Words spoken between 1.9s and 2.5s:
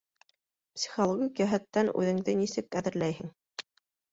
үҙеңде